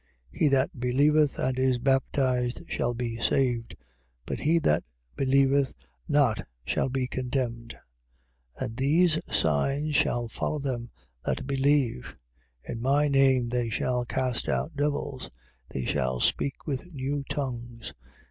16:16. 0.33 0.39
He 0.39 0.47
that 0.47 0.79
believeth 0.79 1.37
and 1.37 1.59
is 1.59 1.77
baptized 1.77 2.63
shall 2.67 2.95
be 2.95 3.17
saved: 3.21 3.75
but 4.25 4.39
he 4.39 4.57
that 4.57 4.83
believeth 5.15 5.73
not 6.07 6.41
shall 6.65 6.89
he 6.95 7.05
condemned. 7.05 7.77
16:17. 8.59 8.65
And 8.65 8.77
these 8.77 9.19
signs 9.35 9.95
shall 9.95 10.27
follow 10.27 10.57
them 10.57 10.89
that 11.23 11.45
believe: 11.45 12.17
In 12.63 12.81
my 12.81 13.09
name 13.09 13.49
they 13.49 13.69
shall 13.69 14.03
cast 14.05 14.49
out 14.49 14.75
devils. 14.75 15.29
They 15.69 15.85
shall 15.85 16.19
speak 16.19 16.65
with 16.65 16.91
new 16.95 17.23
tongues. 17.29 17.93